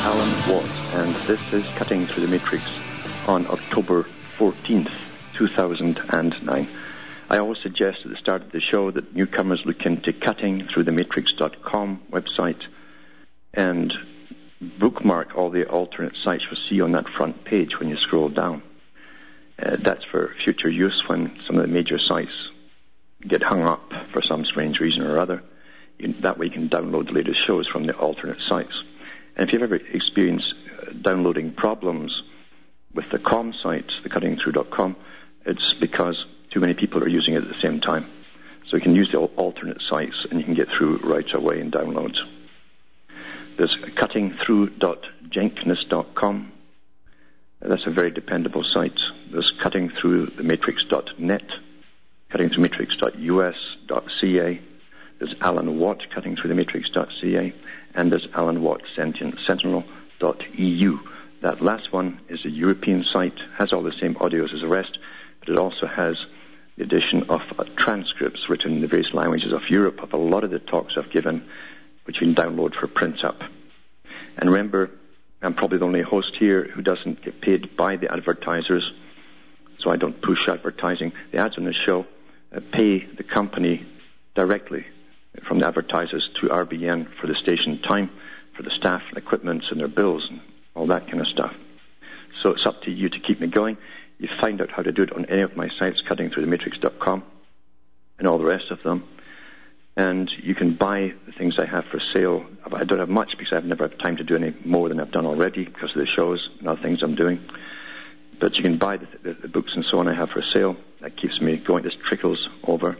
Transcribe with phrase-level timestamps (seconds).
[0.00, 2.64] Alan Watt, and this is Cutting Through the Matrix
[3.26, 4.04] on October
[4.38, 4.90] 14th,
[5.34, 6.68] 2009.
[7.30, 12.62] I always suggest at the start of the show that newcomers look into cuttingthroughthematrix.com website
[13.54, 13.94] and
[14.60, 18.62] bookmark all the alternate sites you'll see on that front page when you scroll down.
[19.58, 22.50] Uh, that's for future use when some of the major sites
[23.26, 25.42] get hung up for some strange reason or other.
[25.98, 28.82] You, that way you can download the latest shows from the alternate sites.
[29.36, 32.22] And if you've ever experienced uh, downloading problems
[32.94, 34.96] with the com site, the cuttingthrough.com,
[35.44, 38.06] it's because too many people are using it at the same time.
[38.66, 41.70] So you can use the alternate sites and you can get through right away in
[41.70, 42.18] downloads.
[43.56, 46.52] There's cuttingthrough.jenkness.com.
[47.60, 48.98] That's a very dependable site.
[49.30, 51.44] There's cuttingthroughthematrix.net,
[52.30, 54.60] cuttingthroughmatrix.us.ca.
[55.18, 57.54] There's Alan Watt, cuttingthroughthematrix.ca,
[57.96, 59.84] and there's Alan Watt, sentinel.eu.
[61.40, 64.98] That last one is a European site, has all the same audios as the rest,
[65.40, 66.24] but it also has
[66.76, 70.44] the addition of uh, transcripts written in the various languages of Europe of a lot
[70.44, 71.48] of the talks I've given,
[72.04, 73.42] which you can download for print up.
[74.36, 74.90] And remember,
[75.40, 78.92] I'm probably the only host here who doesn't get paid by the advertisers,
[79.78, 81.12] so I don't push advertising.
[81.32, 82.06] The ads on the show
[82.54, 83.86] uh, pay the company
[84.34, 84.84] directly
[85.42, 88.10] from the advertisers to RBN for the station time,
[88.54, 90.40] for the staff and equipment and their bills and
[90.74, 91.54] all that kind of stuff.
[92.40, 93.76] So it's up to you to keep me going.
[94.18, 97.22] You find out how to do it on any of my sites, cuttingthroughthematrix.com
[98.18, 99.04] and all the rest of them.
[99.96, 102.44] And you can buy the things I have for sale.
[102.70, 105.10] I don't have much because I've never had time to do any more than I've
[105.10, 107.42] done already because of the shows and other things I'm doing.
[108.38, 110.76] But you can buy the, the, the books and so on I have for sale.
[111.00, 111.82] That keeps me going.
[111.82, 112.98] This trickles over.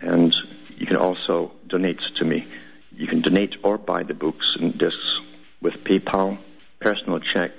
[0.00, 0.34] And
[0.76, 2.46] you can also donate to me.
[2.94, 5.20] You can donate or buy the books and discs
[5.60, 6.38] with PayPal,
[6.80, 7.52] personal check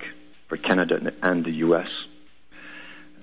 [0.48, 1.88] for Canada and the US.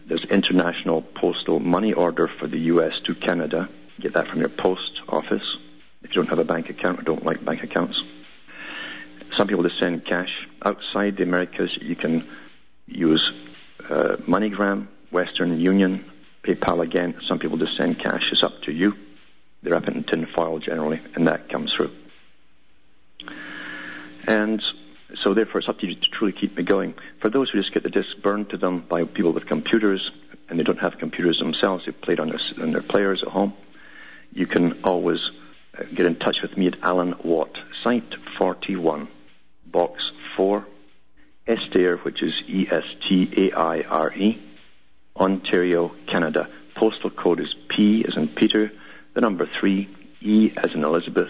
[0.07, 3.69] There's international postal money order for the US to Canada.
[3.99, 5.57] Get that from your post office
[6.03, 8.01] if you don't have a bank account or don't like bank accounts.
[9.37, 10.47] Some people just send cash.
[10.63, 12.27] Outside the Americas, you can
[12.87, 13.31] use
[13.89, 16.03] uh, MoneyGram, Western Union,
[16.43, 17.15] PayPal again.
[17.27, 18.29] Some people just send cash.
[18.31, 18.97] It's up to you.
[19.63, 21.91] They're up in tin foil generally, and that comes through.
[24.27, 24.61] And
[25.21, 26.95] so therefore it's up to you to truly keep me going.
[27.19, 30.11] For those who just get the disc burned to them by people with computers,
[30.49, 33.29] and they don't have computers themselves, they play it on their, on their players at
[33.29, 33.53] home,
[34.33, 35.19] you can always
[35.77, 39.07] uh, get in touch with me at Alan Watt, Site 41,
[39.65, 40.65] Box 4,
[41.47, 44.41] Estaire, which is E-S-T-A-I-R-E,
[45.17, 46.49] Ontario, Canada.
[46.75, 48.71] Postal code is P as in Peter,
[49.13, 49.87] the number 3,
[50.21, 51.29] E as in Elizabeth,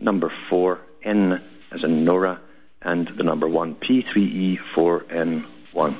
[0.00, 2.40] number 4, N as in Nora,
[2.82, 5.94] and the number 1, P3E4N1.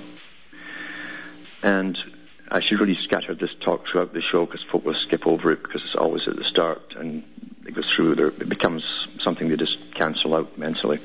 [1.63, 1.99] And
[2.51, 5.63] I should really scatter this talk throughout the show because folk will skip over it
[5.63, 7.25] because it's always at the start and
[7.67, 8.29] it goes through there.
[8.29, 8.85] It becomes
[9.21, 11.01] something they just cancel out mentally.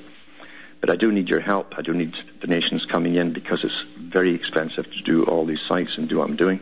[0.80, 1.74] But I do need your help.
[1.78, 5.98] I do need donations coming in because it's very expensive to do all these sites
[5.98, 6.60] and do what I'm doing.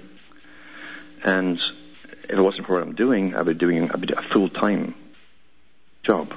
[1.23, 1.59] And
[2.23, 4.95] if it wasn't for what I'm doing, I'd be doing I'd be a full-time
[6.03, 6.33] job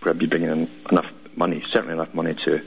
[0.00, 2.62] where I'd be bringing in enough money, certainly enough money to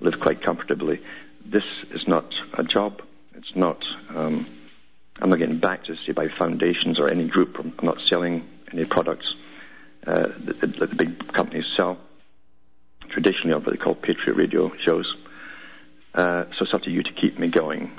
[0.00, 1.00] live quite comfortably.
[1.44, 3.02] This is not a job.
[3.34, 3.84] It's not.
[4.14, 4.46] Um,
[5.20, 7.58] I'm not getting backed, say, by foundations or any group.
[7.58, 9.34] I'm not selling any products
[10.06, 11.98] uh, that, that, the big companies sell.
[13.08, 15.16] Traditionally, on what they call Patriot Radio shows.
[16.14, 17.90] Uh, so it's up to you to keep me going.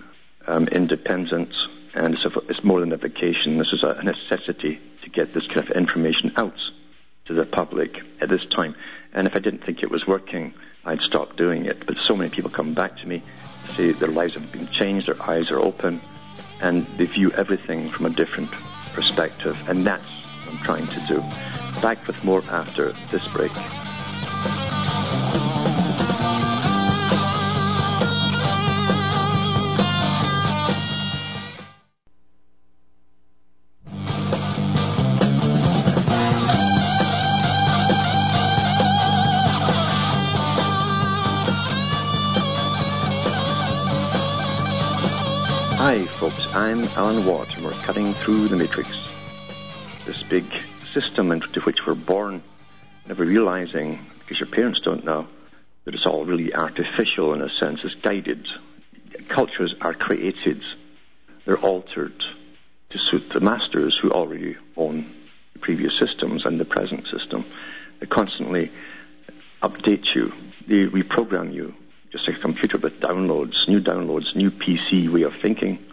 [0.45, 1.53] Um, independent,
[1.93, 3.57] and it's, it's more than a vacation.
[3.57, 6.57] This is a necessity to get this kind of information out
[7.25, 8.75] to the public at this time.
[9.13, 10.53] And if I didn't think it was working,
[10.85, 11.85] I'd stop doing it.
[11.85, 13.23] But so many people come back to me,
[13.75, 16.01] say their lives have been changed, their eyes are open,
[16.61, 18.51] and they view everything from a different
[18.93, 19.57] perspective.
[19.67, 21.19] And that's what I'm trying to do.
[21.81, 23.51] Back with more after this break.
[47.19, 48.89] And we're cutting through the matrix.
[50.05, 50.45] This big
[50.93, 52.41] system into which we're born,
[53.05, 55.27] never realizing, because your parents don't know,
[55.83, 57.81] that it's all really artificial in a sense.
[57.83, 58.47] It's guided.
[59.27, 60.63] Cultures are created.
[61.43, 62.17] They're altered
[62.91, 65.13] to suit the masters who already own
[65.51, 67.43] the previous systems and the present system.
[67.99, 68.71] They constantly
[69.61, 70.31] update you.
[70.65, 71.75] They reprogram you,
[72.13, 75.85] just like a computer with downloads, new downloads, new PC way of thinking.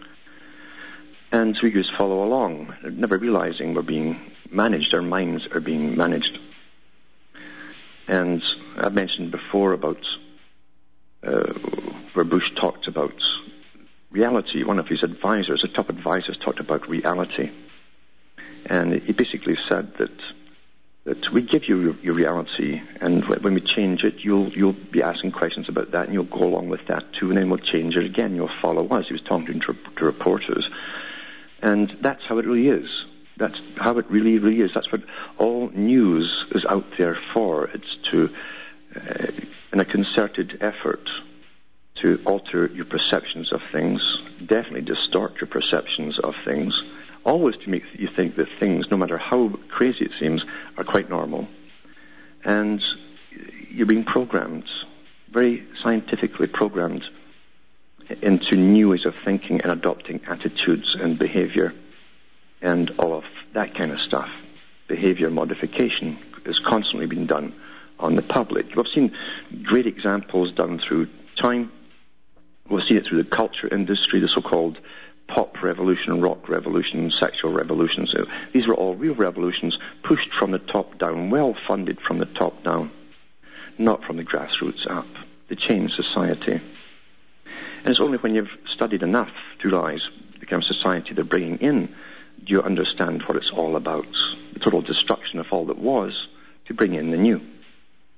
[1.31, 4.19] And so we just follow along, never realizing we're being
[4.49, 6.39] managed, our minds are being managed.
[8.07, 8.41] And
[8.77, 10.05] I've mentioned before about
[11.23, 11.53] uh,
[12.13, 13.21] where Bush talked about
[14.11, 14.63] reality.
[14.63, 17.51] One of his advisors, the top advisors, talked about reality.
[18.65, 20.11] And he basically said that
[21.07, 25.01] that we give you your, your, reality, and when we change it, you'll you'll be
[25.01, 27.95] asking questions about that, and you'll go along with that too, and then we'll change
[27.95, 28.35] it again.
[28.35, 29.07] You'll follow us.
[29.07, 30.69] He was talking to, to reporters,
[31.61, 33.05] and that's how it really is.
[33.37, 34.71] That's how it really, really is.
[34.73, 35.03] That's what
[35.37, 37.65] all news is out there for.
[37.65, 38.33] It's to,
[38.95, 39.27] uh,
[39.71, 41.07] in a concerted effort,
[42.01, 46.81] to alter your perceptions of things, definitely distort your perceptions of things
[47.27, 50.45] always to make you think that things, no matter how crazy it seems,
[50.77, 51.47] are quite normal.
[52.45, 52.81] And
[53.69, 54.63] you're being programmed,
[55.29, 57.03] very scientifically programmed,
[58.21, 61.73] into new ways of thinking and adopting attitudes and behavior
[62.61, 64.29] and all of that kind of stuff.
[64.87, 67.53] Behavior modification is constantly being done
[67.99, 68.75] on the public.
[68.75, 69.15] We've seen
[69.63, 71.71] great examples done through time.
[72.69, 74.77] We've seen it through the culture industry, the so-called
[75.27, 78.15] pop revolution, rock revolution, sexual revolutions.
[78.53, 82.63] These were all real revolutions pushed from the top down, well funded from the top
[82.63, 82.91] down,
[83.77, 85.07] not from the grassroots up.
[85.49, 86.61] They changed society.
[87.79, 90.01] And it's only when you've studied enough to realize
[90.55, 91.87] of society they're bringing in
[92.43, 94.07] do you understand what it's all about.
[94.53, 96.27] The total destruction of all that was
[96.65, 97.41] to bring in the new.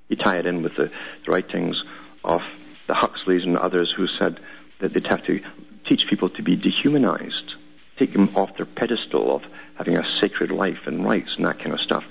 [0.10, 0.92] You tie it in with the,
[1.26, 1.82] the writings
[2.24, 2.42] of
[2.88, 4.40] the Huxleys and others who said
[4.80, 5.42] that they'd have to
[5.86, 7.54] teach people to be dehumanized,
[7.98, 9.44] take them off their pedestal of
[9.76, 12.04] having a sacred life and rights and that kind of stuff,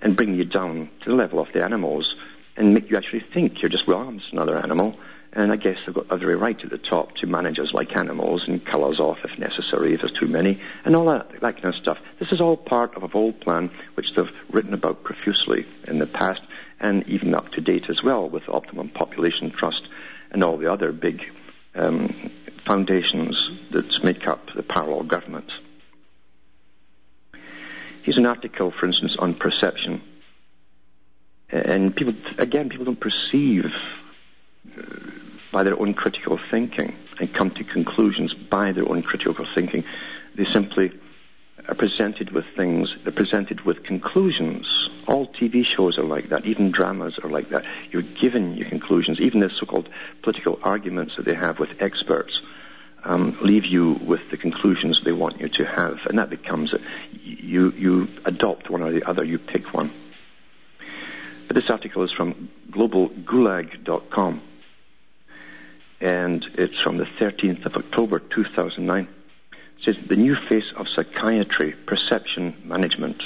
[0.00, 2.14] and bring you down to the level of the animals
[2.56, 4.98] and make you actually think you're just, well, I'm just another animal.
[5.32, 8.44] And I guess they've got every right at the top to manage us like animals
[8.46, 11.74] and kill us off if necessary, if there's too many, and all that, that kind
[11.74, 11.98] of stuff.
[12.18, 16.06] This is all part of a bold plan which they've written about profusely in the
[16.06, 16.40] past
[16.80, 19.86] and even up to date as well with Optimum Population Trust
[20.30, 21.30] and all the other big
[21.74, 22.30] um,
[22.64, 25.50] foundations that make up the parallel government.
[28.02, 30.00] Here's an article, for instance, on perception.
[31.50, 33.72] And people, again, people don't perceive
[35.52, 39.84] by their own critical thinking and come to conclusions by their own critical thinking.
[40.34, 40.92] They simply
[41.66, 44.88] are presented with things, they're presented with conclusions.
[45.06, 47.64] All TV shows are like that, even dramas are like that.
[47.90, 49.88] You're given your conclusions, even the so-called
[50.22, 52.40] political arguments that they have with experts
[53.04, 56.74] um, leave you with the conclusions they want you to have, and that becomes.
[57.22, 59.90] You, you adopt one or the other, you pick one.
[61.48, 64.42] This article is from globalgulag.com,
[65.98, 69.08] and it's from the 13th of October 2009
[69.50, 73.22] It says the new face of psychiatry, perception management.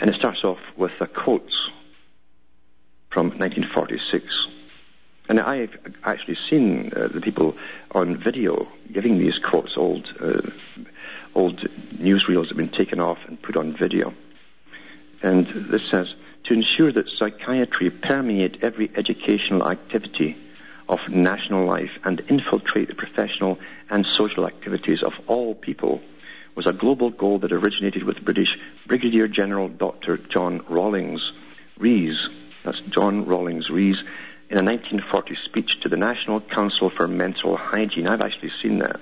[0.00, 1.52] And it starts off with a quote
[3.10, 4.46] from 1946.
[5.28, 7.54] And I've actually seen uh, the people
[7.92, 9.76] on video giving these quotes.
[9.76, 10.40] Old, uh,
[11.34, 11.58] old
[11.96, 14.14] newsreels have been taken off and put on video.
[15.22, 16.14] And this says,
[16.46, 20.36] to ensure that psychiatry permeate every educational activity
[20.88, 23.58] of national life and infiltrate the professional
[23.90, 26.00] and social activities of all people
[26.54, 30.16] was a global goal that originated with British Brigadier General Dr.
[30.16, 31.32] John Rawlings
[31.76, 32.28] Rees.
[32.64, 33.98] That's John Rawlings Rees
[34.48, 38.06] in a 1940 speech to the National Council for Mental Hygiene.
[38.06, 39.00] I've actually seen that.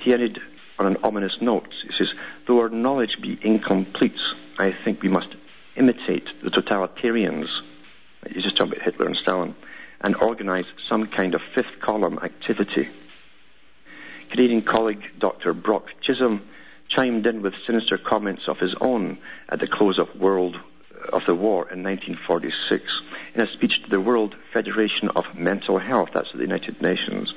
[0.00, 0.40] He added
[0.78, 2.14] on an ominous note, he says,
[2.46, 4.18] though our knowledge be incomplete,
[4.58, 5.34] I think we must
[5.76, 7.48] imitate the totalitarians.
[8.28, 9.54] He's just talking about Hitler and Stalin
[10.00, 12.88] and organize some kind of fifth column activity.
[14.30, 15.52] Canadian colleague Dr.
[15.52, 16.42] Brock Chisholm
[16.88, 20.58] chimed in with sinister comments of his own at the close of World
[21.12, 23.02] of the War in 1946
[23.34, 27.34] in a speech to the World Federation of Mental Health, that's the United Nations.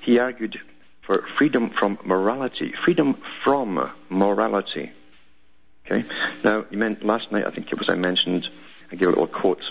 [0.00, 0.60] He argued
[1.02, 4.92] for freedom from morality, freedom from morality.
[5.88, 6.04] Okay.
[6.42, 8.48] Now, you meant last night, I think it was I mentioned,
[8.90, 9.62] I gave a little quote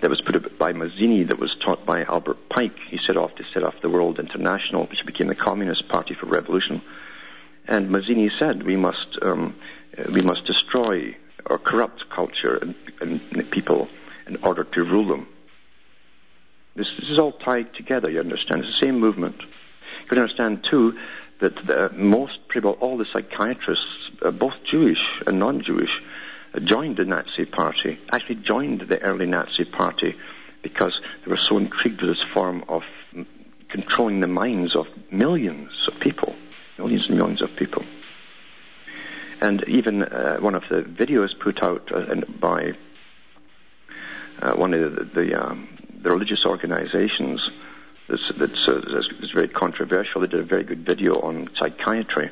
[0.00, 2.78] that was put up by Mazzini that was taught by Albert Pike.
[2.88, 6.26] He set off to set off the World International, which became the Communist Party for
[6.26, 6.82] Revolution.
[7.66, 9.56] And Mazzini said, we must, um,
[10.10, 13.88] we must destroy or corrupt culture and, and people
[14.26, 15.26] in order to rule them.
[16.76, 18.64] This, this, is all tied together, you understand.
[18.64, 19.40] It's the same movement.
[19.40, 20.96] You can understand, too,
[21.40, 23.86] that the, most, probably all the psychiatrists,
[24.22, 26.02] uh, both Jewish and non-Jewish,
[26.54, 30.16] uh, joined the Nazi Party, actually joined the early Nazi Party
[30.62, 32.82] because they were so intrigued with this form of
[33.68, 36.34] controlling the minds of millions of people,
[36.78, 37.84] millions and millions of people.
[39.40, 42.74] And even uh, one of the videos put out uh, by
[44.42, 45.68] uh, one of the, the, um,
[46.02, 47.48] the religious organizations
[48.08, 50.22] that's, that's, uh, that's, very controversial.
[50.22, 52.30] They did a very good video on psychiatry.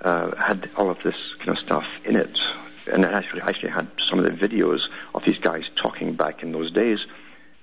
[0.00, 2.38] Uh, had all of this kind of stuff in it,
[2.86, 4.80] and it actually actually had some of the videos
[5.14, 6.98] of these guys talking back in those days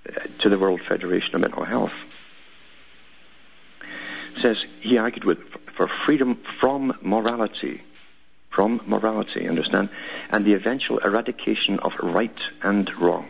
[0.09, 1.93] uh, to the World Federation of Mental Health.
[4.35, 5.39] It says he argued with
[5.77, 7.83] for freedom from morality,
[8.49, 9.89] from morality, understand,
[10.31, 13.27] and the eventual eradication of right and wrong.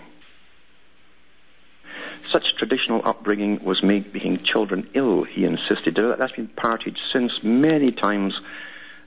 [2.34, 5.96] Such traditional upbringing was making children ill, he insisted.
[5.96, 8.34] That's been parted since many times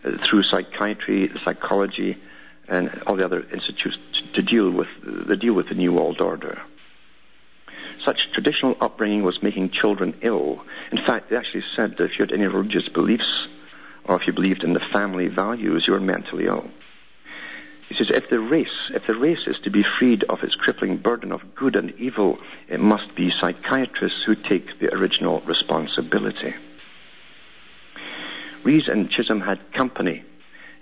[0.05, 2.19] uh, through psychiatry, psychology,
[2.69, 3.99] and all the other institutes
[4.35, 6.63] to deal with the deal with the New World Order.
[8.05, 10.65] Such traditional upbringing was making children ill.
[10.93, 13.49] In fact, they actually said that if you had any religious beliefs,
[14.05, 16.71] or if you believed in the family values, you were mentally ill.
[17.89, 20.97] He says, if the race, if the race is to be freed of its crippling
[20.97, 22.39] burden of good and evil,
[22.69, 26.55] it must be psychiatrists who take the original responsibility.
[28.65, 30.25] Rees and Chisholm had company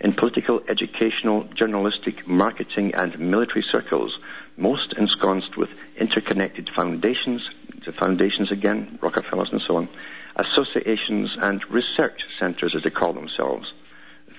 [0.01, 4.19] in political, educational, journalistic, marketing, and military circles,
[4.57, 7.49] most ensconced with interconnected foundations,
[7.85, 9.89] the foundations again, Rockefellers and so on,
[10.37, 13.73] associations and research centers as they call themselves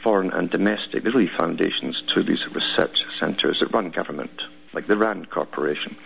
[0.06, 1.02] foreign and domestic.
[1.02, 5.98] There's really foundations to these research centres that run government, like the RAND Corporation.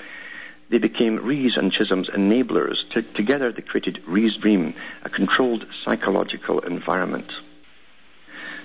[0.70, 2.78] They became Rees and Chisholm's enablers.
[2.94, 7.30] T- together they created Rees Dream, a controlled psychological environment.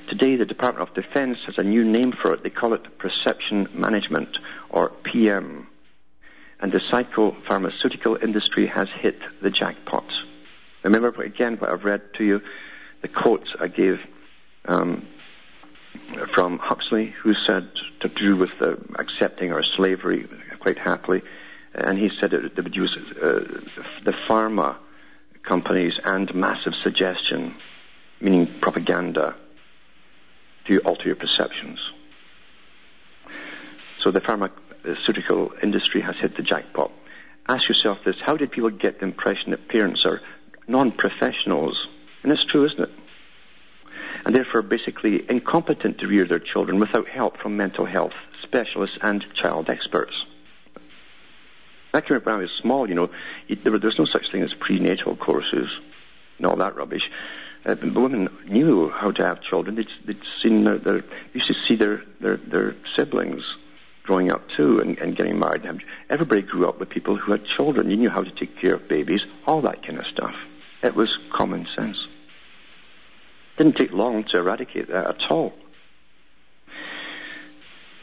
[0.06, 2.44] Today the Department of Defense has a new name for it.
[2.44, 4.38] They call it Perception Management,
[4.70, 5.66] or PM.
[6.60, 10.08] And the psychopharmaceutical industry has hit the jackpot.
[10.84, 12.40] Remember again what I've read to you,
[13.02, 13.98] the quotes I gave
[14.66, 15.08] um,
[16.28, 17.68] from Huxley, who said
[18.00, 18.50] to do with
[18.96, 20.28] accepting our slavery
[20.60, 21.22] quite happily,
[21.74, 23.60] and he said it, would use uh,
[24.04, 24.76] the pharma
[25.42, 27.54] companies and massive suggestion,
[28.20, 29.34] meaning propaganda,
[30.66, 31.78] to alter your perceptions.
[34.00, 36.90] So the pharmaceutical industry has hit the jackpot.
[37.48, 40.22] Ask yourself this, how did people get the impression that parents are
[40.66, 41.86] non-professionals?
[42.22, 42.90] And it's true, isn't it?
[44.24, 49.24] And therefore basically incompetent to rear their children without help from mental health specialists and
[49.34, 50.24] child experts.
[51.92, 53.10] Can when I was small, you know,
[53.48, 55.70] there was no such thing as prenatal courses
[56.38, 57.08] and all that rubbish.
[57.64, 59.76] Uh, but women knew how to have children.
[59.76, 63.42] They'd, they'd seen their, their, used to see their, their, their siblings
[64.02, 65.64] growing up too and, and getting married.
[66.10, 67.90] Everybody grew up with people who had children.
[67.90, 70.36] You knew how to take care of babies, all that kind of stuff.
[70.82, 72.06] It was common sense.
[73.56, 75.52] Didn't take long to eradicate that at all.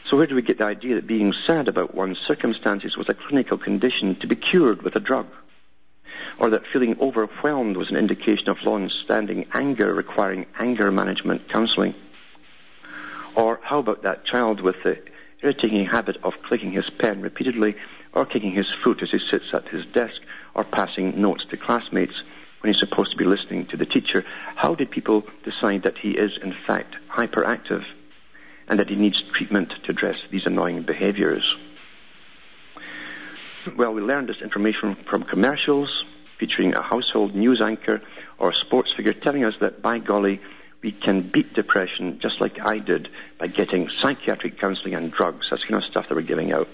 [0.08, 3.14] So where do we get the idea that being sad about one's circumstances was a
[3.14, 5.26] clinical condition to be cured with a drug?
[6.38, 11.94] Or that feeling overwhelmed was an indication of long-standing anger requiring anger management counseling?
[13.34, 14.98] Or how about that child with the
[15.42, 17.76] irritating habit of clicking his pen repeatedly
[18.12, 20.20] or kicking his foot as he sits at his desk
[20.54, 22.22] or passing notes to classmates
[22.62, 26.12] when he's supposed to be listening to the teacher, how did people decide that he
[26.12, 27.84] is in fact hyperactive
[28.68, 31.56] and that he needs treatment to address these annoying behaviors?
[33.76, 36.04] Well, we learned this information from commercials
[36.38, 38.00] featuring a household news anchor
[38.38, 40.40] or a sports figure telling us that, by golly,
[40.82, 45.48] we can beat depression just like I did by getting psychiatric counseling and drugs.
[45.50, 46.68] That's the kind of stuff that we're giving out.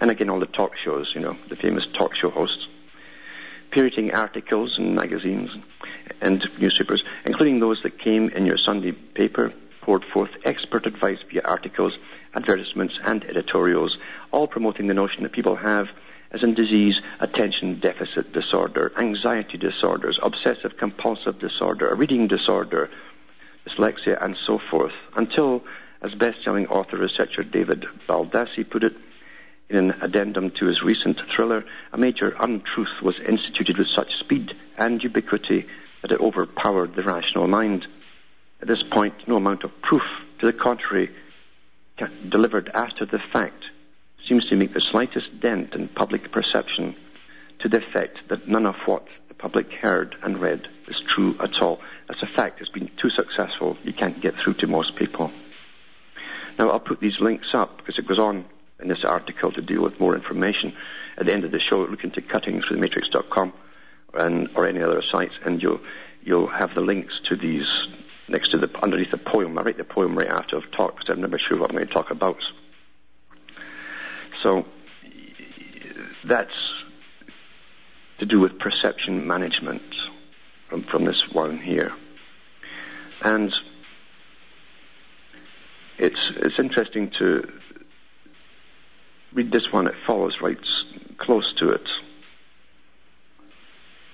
[0.00, 2.66] And again, all the talk shows, you know, the famous talk show hosts
[3.76, 5.50] parroting articles in magazines
[6.22, 9.52] and newspapers, including those that came in your Sunday paper,
[9.82, 11.92] poured forth expert advice via articles,
[12.32, 13.98] advertisements, and editorials,
[14.32, 15.88] all promoting the notion that people have
[16.30, 22.88] as in disease, attention deficit disorder, anxiety disorders, obsessive compulsive disorder, a reading disorder,
[23.68, 25.62] dyslexia, and so forth, until,
[26.00, 28.96] as best-selling author researcher David Baldacci put it,
[29.68, 34.54] In an addendum to his recent thriller, a major untruth was instituted with such speed
[34.78, 35.66] and ubiquity
[36.02, 37.86] that it overpowered the rational mind.
[38.62, 40.04] At this point, no amount of proof
[40.38, 41.10] to the contrary
[42.28, 43.64] delivered after the fact
[44.28, 46.94] seems to make the slightest dent in public perception
[47.58, 51.60] to the effect that none of what the public heard and read is true at
[51.60, 51.80] all.
[52.08, 55.32] As a fact, it's been too successful, you can't get through to most people.
[56.58, 58.44] Now, I'll put these links up because it goes on
[58.80, 60.74] in this article to deal with more information.
[61.16, 63.52] At the end of the show, look into cuttingsthroughthematrix.com
[64.14, 65.80] and, or any other sites, and you'll,
[66.22, 67.68] you'll have the links to these
[68.28, 69.58] next to the, underneath the poem.
[69.58, 71.88] I write the poem right after I've talked because I'm never sure what I'm going
[71.88, 72.38] to talk about.
[74.42, 74.66] So,
[76.24, 76.52] that's
[78.18, 79.82] to do with perception management
[80.68, 81.92] from, from this one here.
[83.22, 83.54] And
[85.98, 87.50] it's, it's interesting to
[89.36, 89.86] read this one.
[89.86, 90.58] It follows right
[91.18, 91.86] close to it.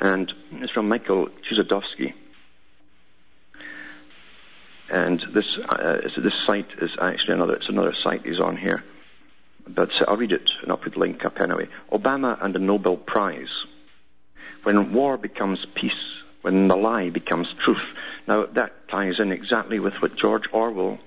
[0.01, 2.13] And it's from Michael Chossudovsky.
[4.91, 8.83] And this, uh, this site is actually another, it's another site he's on here.
[9.67, 11.69] But I'll read it and I'll put the link up anyway.
[11.93, 13.65] Obama and the Nobel Prize.
[14.65, 15.93] When war becomes peace,
[16.43, 17.83] when the lie becomes truth.
[18.27, 20.99] Now that ties in exactly with what George Orwell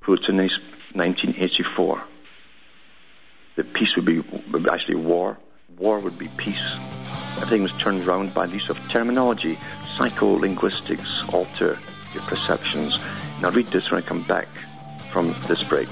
[0.00, 0.52] put in his
[0.94, 2.02] 1984.
[3.56, 4.22] That peace would be
[4.70, 5.38] actually war.
[5.78, 6.56] War would be peace.
[7.36, 9.58] Everything was turned around by the use of terminology.
[9.98, 11.78] Psycholinguistics alter
[12.14, 12.98] your perceptions.
[13.40, 14.48] Now read this when I come back
[15.12, 15.88] from this break.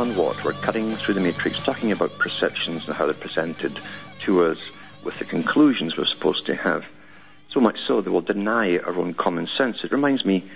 [0.00, 0.42] Alan Watt.
[0.42, 3.78] We're cutting through the matrix, talking about perceptions and how they're presented
[4.20, 4.56] to us
[5.04, 6.86] with the conclusions we're supposed to have.
[7.50, 9.84] So much so they will deny our own common sense.
[9.84, 10.50] It reminds me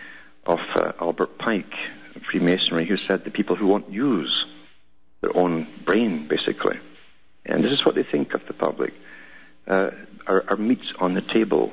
[0.47, 1.75] of uh, Albert Pike,
[2.23, 4.47] Freemasonry, who said the people who won't use
[5.21, 6.79] their own brain, basically.
[7.45, 8.95] And this is what they think of the public.
[9.69, 9.91] Uh,
[10.27, 11.71] are, are meats on the table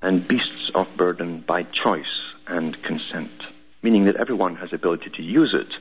[0.00, 3.42] and beasts of burden by choice and consent,
[3.82, 5.76] meaning that everyone has the ability to use it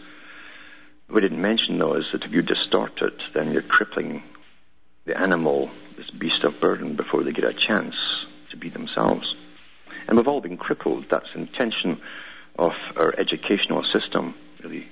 [1.09, 4.23] we didn't mention, though, is that if you distort it, then you're crippling
[5.05, 7.95] the animal, this beast of burden, before they get a chance
[8.49, 9.35] to be themselves.
[10.07, 11.05] And we've all been crippled.
[11.09, 12.01] That's the intention
[12.59, 14.87] of our educational system, really,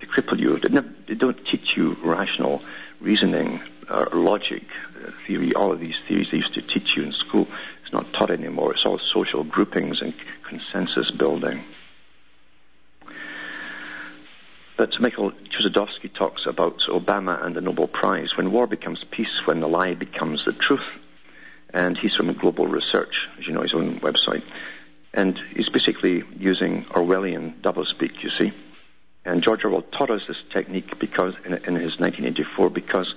[0.00, 0.58] to cripple you.
[0.58, 2.62] They, don't teach you rational
[3.00, 4.62] reasoning or logic
[4.96, 5.54] uh, theory.
[5.54, 7.48] All of these theories they used to teach you in school.
[7.82, 8.72] It's not taught anymore.
[8.72, 11.64] It's all social groupings and consensus building.
[14.80, 18.34] But Michael Chossudovsky talks about Obama and the Nobel Prize.
[18.34, 20.88] When war becomes peace, when the lie becomes the truth.
[21.74, 24.42] And he's from Global Research, as you know, his own website.
[25.12, 28.54] And he's basically using Orwellian doublespeak, you see.
[29.26, 33.14] And George Orwell taught us this technique because in, in his 1984 because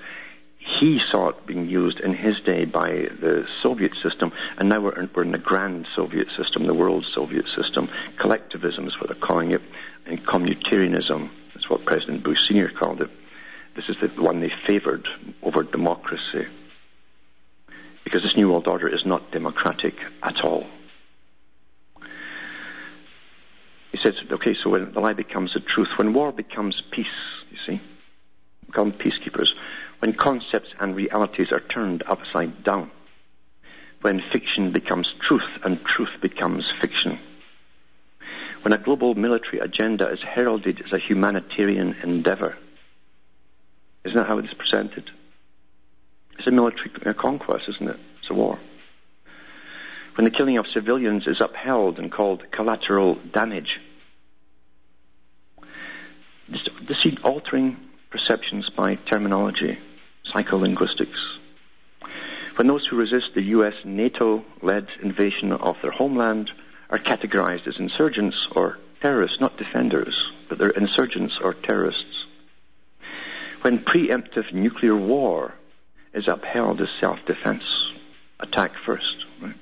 [0.57, 4.99] he saw it being used in his day by the Soviet system, and now we're
[4.99, 7.87] in, we're in the grand Soviet system, the world Soviet system.
[8.17, 9.61] Collectivism is what they're calling it,
[10.05, 12.69] and communitarianism that's what President Bush Sr.
[12.69, 13.09] called it.
[13.75, 15.07] This is the one they favored
[15.41, 16.45] over democracy.
[18.03, 20.67] Because this New World Order is not democratic at all.
[23.91, 27.07] He says, okay, so when the lie becomes the truth, when war becomes peace,
[27.51, 27.81] you see,
[28.65, 29.53] become peacekeepers,
[29.99, 32.91] when concepts and realities are turned upside down,
[34.01, 37.19] when fiction becomes truth and truth becomes fiction
[38.63, 42.57] when a global military agenda is heralded as a humanitarian endeavor.
[44.05, 45.11] Isn't that how it is presented?
[46.37, 47.99] It's a military conquest, isn't it?
[48.21, 48.57] It's a war.
[50.15, 53.81] When the killing of civilians is upheld and called collateral damage.
[56.47, 57.77] This, this altering
[58.11, 59.77] perceptions by terminology,
[60.33, 61.37] psycholinguistics.
[62.55, 66.51] When those who resist the US NATO led invasion of their homeland
[66.93, 72.25] are categorized as insurgents or terrorists, not defenders, but they're insurgents or terrorists.
[73.63, 75.55] When preemptive nuclear war
[76.13, 77.63] is upheld as self-defense,
[78.39, 79.25] attack first.
[79.41, 79.55] Right?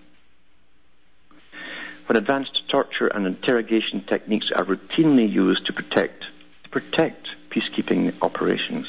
[2.08, 6.26] When advanced torture and interrogation techniques are routinely used to protect
[6.65, 8.88] to protect peacekeeping operations.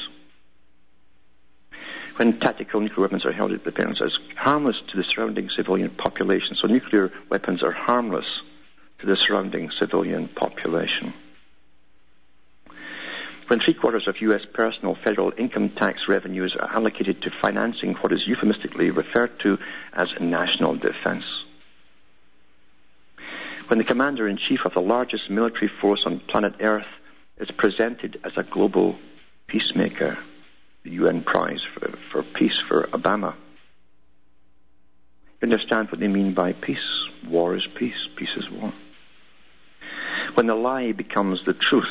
[2.17, 5.91] When tactical nuclear weapons are held at the defense as harmless to the surrounding civilian
[5.91, 6.57] population.
[6.57, 8.27] So nuclear weapons are harmless
[8.99, 11.15] to the surrounding civilian population.
[13.49, 14.43] When three quarters of U.S.
[14.53, 19.59] personal federal income tax revenues are allocated to financing what is euphemistically referred to
[19.93, 21.25] as national defense.
[23.69, 26.87] When the commander in chief of the largest military force on planet Earth
[27.39, 28.99] is presented as a global
[29.47, 30.19] peacemaker,
[30.85, 33.35] the UN Prize for, for Peace for Obama.
[35.41, 37.09] You understand what they mean by peace?
[37.29, 38.73] War is peace, peace is war.
[40.35, 41.91] When the lie becomes the truth,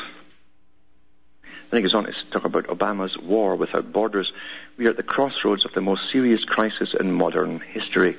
[1.69, 4.31] then he goes on to talk about Obama's war without borders.
[4.77, 8.17] We are at the crossroads of the most serious crisis in modern history.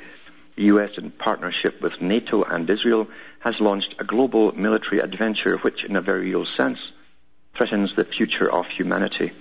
[0.57, 3.09] The U.S., in partnership with NATO and Israel,
[3.41, 6.79] has launched a global military adventure which, in a very real sense,
[7.57, 9.33] threatens the future of humanity.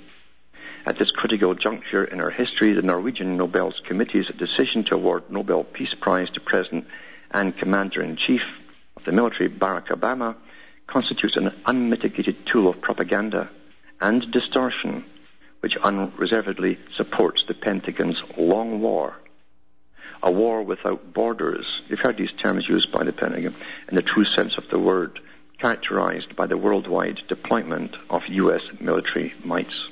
[0.92, 5.64] At this critical juncture in our history, the Norwegian Nobel Committee's decision to award Nobel
[5.64, 6.86] Peace Prize to President
[7.32, 8.42] and Commander-in-Chief
[8.98, 10.36] of the military Barack Obama
[10.88, 13.50] constitutes an unmitigated tool of propaganda
[14.02, 15.06] and distortion
[15.62, 19.16] which unreservedly supports the Pentagon's long war.
[20.22, 21.84] A war without borders.
[21.88, 23.56] You've heard these terms used by the Pentagon
[23.88, 25.22] in the true sense of the word,
[25.58, 28.64] characterized by the worldwide deployment of U.S.
[28.82, 29.88] military mights.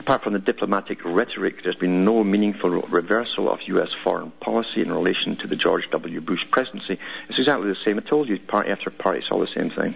[0.00, 3.90] Apart from the diplomatic rhetoric, there's been no meaningful reversal of U.S.
[4.04, 6.20] foreign policy in relation to the George W.
[6.20, 6.98] Bush presidency.
[7.28, 7.98] It's exactly the same.
[7.98, 9.94] I told you, party after party, it's all the same thing.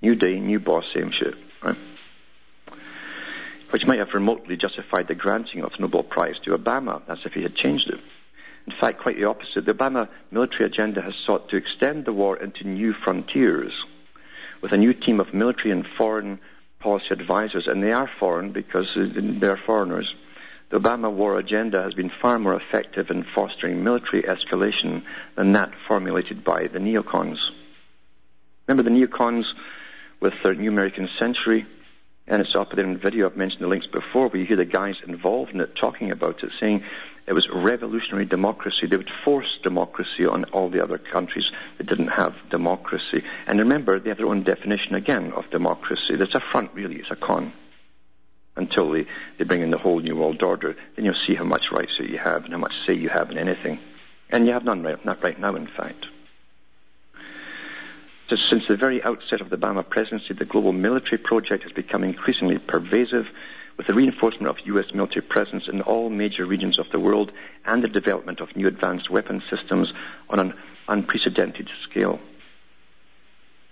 [0.00, 1.76] New day, new boss, same shit, right?
[3.70, 7.34] Which might have remotely justified the granting of the Nobel Prize to Obama, as if
[7.34, 8.00] he had changed it.
[8.66, 9.64] In fact, quite the opposite.
[9.64, 13.72] The Obama military agenda has sought to extend the war into new frontiers
[14.60, 16.40] with a new team of military and foreign
[16.78, 20.14] policy advisors, and they are foreign because they're foreigners.
[20.70, 25.04] The Obama war agenda has been far more effective in fostering military escalation
[25.36, 27.38] than that formulated by the neocons.
[28.66, 29.44] Remember the neocons
[30.20, 31.66] with their New American Century?
[32.26, 33.26] And it's up there in the video.
[33.26, 36.42] I've mentioned the links before, where you hear the guys involved in it talking about
[36.42, 36.82] it, saying
[37.26, 38.86] it was revolutionary democracy.
[38.86, 43.24] They would force democracy on all the other countries that didn't have democracy.
[43.48, 46.14] And remember, they have their own definition again of democracy.
[46.14, 46.96] That's a front, really.
[46.96, 47.52] It's a con.
[48.54, 49.06] Until they,
[49.38, 52.08] they bring in the whole New World Order, then you'll see how much rights that
[52.08, 53.80] you have and how much say you have in anything.
[54.30, 56.06] And you have none right, not right now, in fact.
[58.28, 62.02] So since the very outset of the Obama presidency, the global military project has become
[62.02, 63.26] increasingly pervasive
[63.76, 64.92] with the reinforcement of U.S.
[64.94, 67.30] military presence in all major regions of the world
[67.64, 69.92] and the development of new advanced weapon systems
[70.30, 70.54] on an
[70.88, 72.18] unprecedented scale.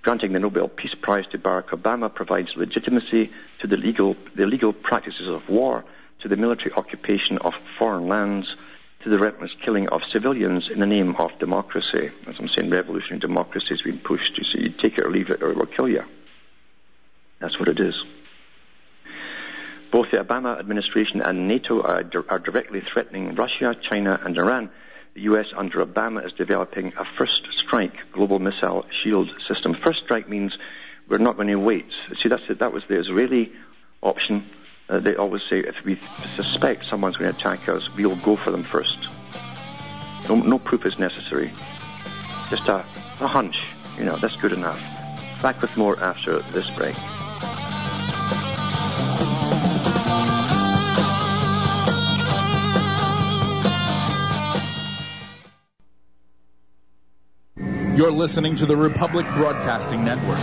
[0.02, 4.74] Granting the Nobel Peace Prize to Barack Obama provides legitimacy to the legal, the legal
[4.74, 5.84] practices of war,
[6.20, 8.54] to the military occupation of foreign lands,
[9.00, 12.10] to the relentless killing of civilians in the name of democracy.
[12.26, 14.36] As I'm saying, revolutionary democracy has been pushed.
[14.36, 16.04] You see, you take it or leave it, or it will kill you.
[17.38, 18.02] That's what it is.
[19.94, 24.68] Both the Obama administration and NATO are, are directly threatening Russia, China, and Iran.
[25.14, 25.46] The U.S.
[25.56, 29.72] under Obama is developing a first strike global missile shield system.
[29.72, 30.58] First strike means
[31.06, 31.86] we're not going to wait.
[32.20, 32.58] See, that's it.
[32.58, 33.52] that was the Israeli
[34.02, 34.44] option.
[34.88, 36.00] Uh, they always say if we
[36.34, 38.98] suspect someone's going to attack us, we'll go for them first.
[40.28, 41.52] No, no proof is necessary.
[42.50, 42.84] Just a,
[43.20, 43.58] a hunch.
[43.96, 44.80] You know, that's good enough.
[45.40, 46.96] Back with more after this break.
[57.96, 60.40] You're listening to the Republic Broadcasting Network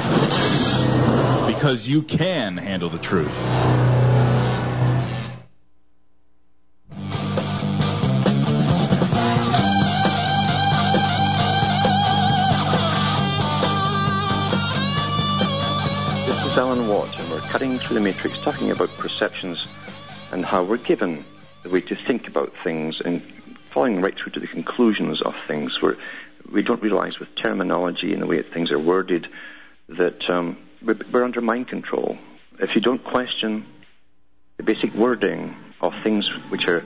[1.53, 3.27] because you can handle the truth.
[16.25, 19.61] This is Alan Watt, and we're cutting through the matrix, talking about perceptions
[20.31, 21.25] and how we're given
[21.63, 23.21] the way to think about things and
[23.73, 25.81] following right through to the conclusions of things.
[25.81, 25.97] We're
[26.49, 29.27] we don't realize with terminology and the way things are worded
[29.89, 32.17] that um, we're under mind control.
[32.59, 33.65] If you don't question
[34.57, 36.85] the basic wording of things which are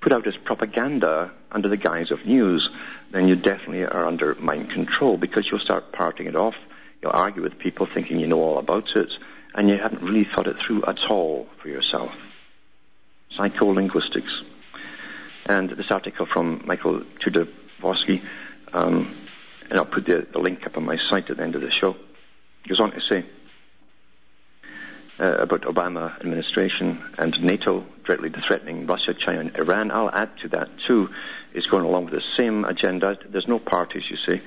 [0.00, 2.68] put out as propaganda under the guise of news,
[3.10, 6.54] then you definitely are under mind control because you'll start parting it off.
[7.02, 9.10] You'll argue with people thinking you know all about it,
[9.54, 12.14] and you haven't really thought it through at all for yourself.
[13.36, 14.44] Psycholinguistics.
[15.46, 18.22] And this article from Michael Chossudovsky
[18.72, 19.14] um,
[19.70, 21.70] and I'll put the, the, link up on my site at the end of the
[21.70, 21.96] show.
[22.62, 23.24] He goes on to say
[25.18, 29.90] uh, about Obama administration and NATO directly threatening Russia, China, and Iran.
[29.90, 31.10] I'll add to that too.
[31.52, 33.18] It's going along with the same agenda.
[33.28, 34.40] There's no parties, you see.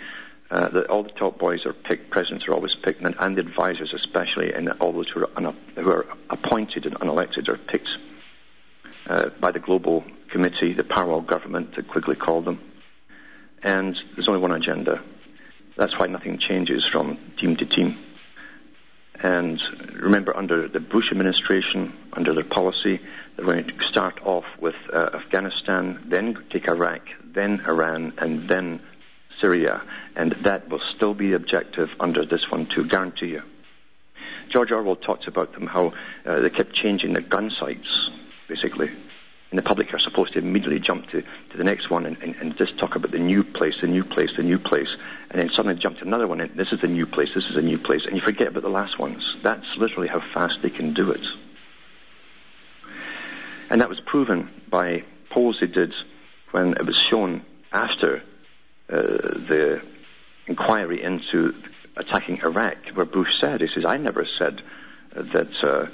[0.49, 3.41] Uh, the, all the top boys are picked, presidents are always picked, and, and the
[3.41, 7.89] advisors especially, and all those who are, un, who are appointed and unelected are picked
[9.07, 12.59] uh, by the global committee, the parallel government, that Quigley called them.
[13.63, 15.01] And there's only one agenda.
[15.75, 17.97] That's why nothing changes from team to team.
[19.23, 19.61] And
[19.93, 22.99] remember, under the Bush administration, under their policy,
[23.35, 28.81] they're going to start off with uh, Afghanistan, then take Iraq, then Iran, and then
[29.39, 29.81] Syria.
[30.15, 33.43] And that will still be the objective under this one, to guarantee you.
[34.49, 35.93] George Orwell talks about them, how
[36.25, 38.09] uh, they kept changing their gun sights,
[38.47, 38.89] basically.
[39.51, 42.35] And the public are supposed to immediately jump to, to the next one and, and,
[42.37, 44.89] and just talk about the new place, the new place, the new place
[45.31, 47.55] and then suddenly jump to another one, and this is the new place, this is
[47.55, 49.37] a new place, and you forget about the last ones.
[49.41, 51.25] That's literally how fast they can do it.
[53.69, 55.93] And that was proven by polls they did
[56.51, 58.21] when it was shown after
[58.89, 59.81] uh, the
[60.47, 61.55] inquiry into
[61.95, 64.61] attacking Iraq, where Bush said, he says, I never said
[65.15, 65.85] that uh,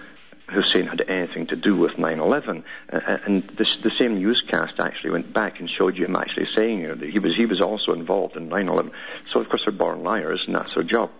[0.47, 5.33] Hussein had anything to do with 9/11, uh, and this, the same newscast actually went
[5.33, 7.91] back and showed you him actually saying you know, that he was he was also
[7.91, 8.91] involved in 9/11.
[9.31, 11.12] So of course they're born liars, and that's their job.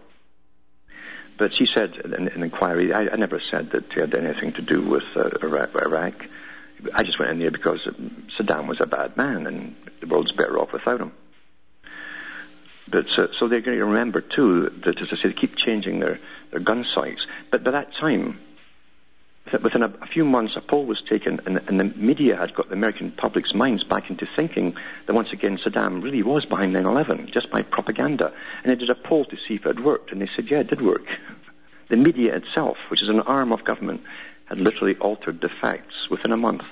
[1.37, 4.61] But she said in an inquiry, I, I, never said that he had anything to
[4.63, 6.25] do with uh, Iraq.
[6.95, 7.81] I just went in there because
[8.37, 11.11] Saddam was a bad man, and the world's better off without him.
[12.89, 15.99] But uh, so they're going to remember too that, as I say, they keep changing
[15.99, 16.19] their,
[16.51, 17.25] their gun sights.
[17.51, 18.39] But by that time,
[19.62, 22.73] within a, few months, a poll was taken, and, and, the media had got the
[22.73, 27.49] American public's minds back into thinking that once again Saddam really was behind 9/11 just
[27.51, 28.33] by propaganda.
[28.63, 30.60] And they did a poll to see if it had worked, and they said, yeah,
[30.60, 31.05] it did work.
[31.89, 34.01] The media itself, which is an arm of government,
[34.45, 36.63] had literally altered the facts within a month.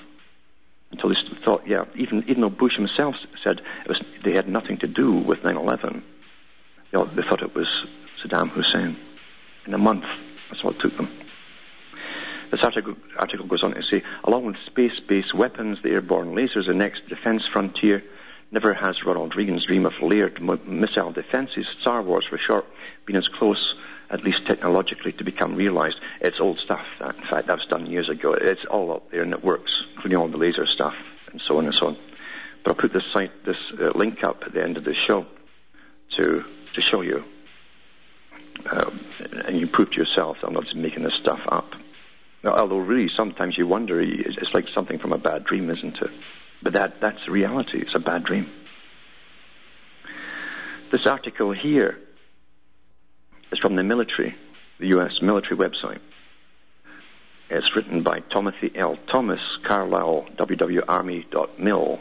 [0.90, 4.86] Until they thought, yeah, even even though Bush himself said was, they had nothing to
[4.86, 6.02] do with 9/11,
[6.92, 7.86] they, they thought it was
[8.22, 8.96] Saddam Hussein.
[9.66, 10.04] In a month,
[10.48, 11.08] that's what it took them.
[12.50, 16.74] This article, article goes on to say, along with space-based weapons, the airborne lasers, the
[16.74, 18.02] next defense frontier,
[18.52, 22.66] never has Ronald Reagan's dream of layered missile defenses, Star Wars for short,
[23.04, 23.74] been as close,
[24.10, 25.98] at least technologically, to become realized.
[26.20, 26.86] It's old stuff.
[27.00, 28.34] That, in fact, that was done years ago.
[28.34, 30.94] It's all up there and it works, including all the laser stuff
[31.32, 31.96] and so on and so on.
[32.62, 35.26] But I'll put this site, this uh, link up at the end of the show
[36.16, 37.24] to to show you,
[38.66, 38.90] uh,
[39.46, 41.74] and you prove to yourself I'm not just making this stuff up.
[42.46, 46.10] Although really sometimes you wonder, it's like something from a bad dream, isn't it?
[46.62, 47.80] But that, that's reality.
[47.80, 48.50] It's a bad dream.
[50.90, 51.98] This article here
[53.50, 54.34] is from the military,
[54.78, 55.20] the U.S.
[55.20, 55.98] military website.
[57.50, 58.96] It's written by Timothy L.
[59.08, 62.00] Thomas, Carlisle, wwarmy.mil.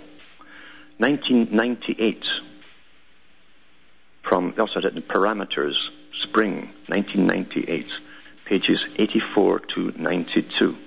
[0.97, 2.23] 1998.
[4.23, 5.75] From, also had parameters,
[6.21, 7.88] spring, 1998
[8.45, 10.77] pages 84 to 92.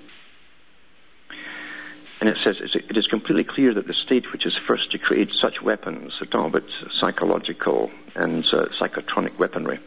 [2.21, 5.31] And it says it is completely clear that the state which is first to create
[5.33, 9.79] such weapons, talking about psychological and uh, psychotronic weaponry,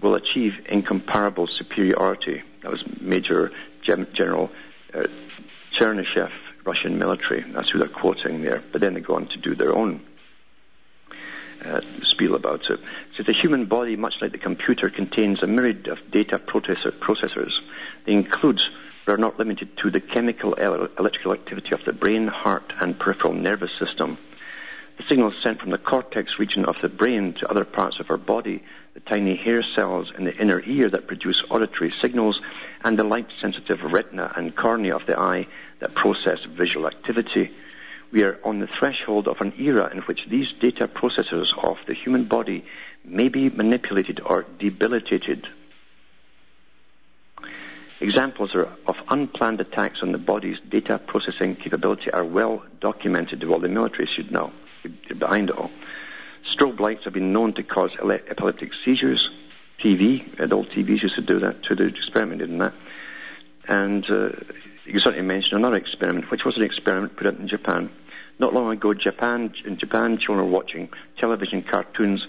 [0.00, 2.42] will achieve incomparable superiority.
[2.62, 3.52] That was Major
[3.82, 4.50] General
[4.92, 5.04] uh,
[5.78, 6.32] Chernyshev,
[6.64, 7.42] Russian military.
[7.42, 8.62] That's who they're quoting there.
[8.72, 10.04] But then they go on to do their own
[11.64, 12.80] uh, spiel about it.
[13.16, 17.52] So the human body, much like the computer, contains a myriad of data processor, processors.
[18.06, 18.60] They include,
[19.04, 23.34] but are not limited to, the chemical electrical activity of the brain, heart, and peripheral
[23.34, 24.18] nervous system.
[24.98, 28.16] The signals sent from the cortex region of the brain to other parts of our
[28.16, 32.40] body, the tiny hair cells in the inner ear that produce auditory signals,
[32.82, 35.46] and the light-sensitive retina and cornea of the eye
[35.78, 37.52] that process visual activity
[38.10, 41.94] we are on the threshold of an era in which these data processors of the
[41.94, 42.64] human body
[43.04, 45.46] may be manipulated or debilitated.
[48.00, 53.42] Examples of unplanned attacks on the body's data processing capability are well documented.
[53.42, 54.52] Well, the military should know.
[55.18, 55.70] Behind it all.
[56.54, 59.28] Strobe lights have been known to cause epileptic seizures.
[59.80, 62.72] TV, adult TVs used to do that, to do experimented in that.
[63.68, 64.30] And uh,
[64.88, 67.90] you certainly mention another experiment, which was an experiment put out in Japan.
[68.38, 72.26] Not long ago, Japan, in Japan, children were watching television cartoons.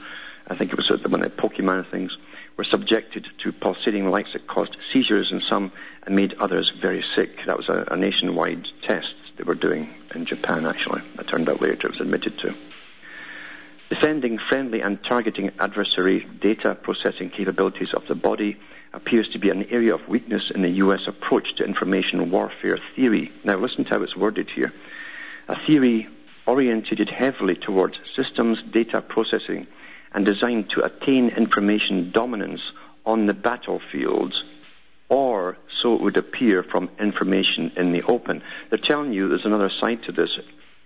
[0.48, 2.16] I think it was one of the Pokemon things.
[2.58, 5.72] Were subjected to pulsating lights that caused seizures in some
[6.04, 7.46] and made others very sick.
[7.46, 10.66] That was a, a nationwide test they were doing in Japan.
[10.66, 12.54] Actually, it turned out later it was admitted to.
[13.90, 18.58] Defending friendly and targeting adversary data processing capabilities of the body
[18.94, 21.02] appears to be an area of weakness in the U.S.
[21.08, 23.32] approach to information warfare theory.
[23.44, 24.74] Now, listen to how it's worded here.
[25.48, 26.08] A theory
[26.48, 29.68] orientated heavily towards systems data processing
[30.12, 32.62] and designed to attain information dominance
[33.06, 34.44] on the battlefields,
[35.08, 38.42] or so it would appear from information in the open.
[38.70, 40.40] They're telling you there's another side to this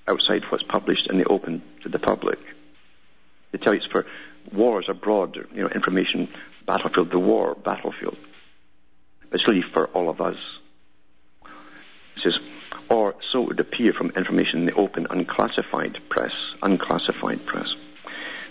[0.08, 2.40] outside what's published in the open to the public.
[3.52, 4.06] They tell you it's for
[4.52, 6.28] wars abroad, you know, information
[6.66, 8.18] battlefield, the war battlefield.
[9.32, 10.38] It's really for all of us.
[12.16, 12.40] It says,
[12.90, 17.76] or so it would appear from information in the open unclassified press, unclassified press.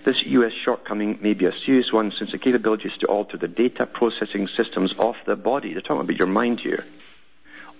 [0.04, 0.52] This U.S.
[0.64, 4.92] shortcoming may be a serious one since the capabilities to alter the data processing systems
[4.98, 6.84] of the body, they're talking about your mind here,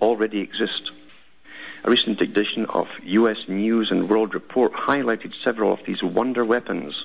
[0.00, 0.92] already exist.
[1.84, 3.38] A recent edition of U.S.
[3.48, 7.04] News and World Report highlighted several of these wonder weapons,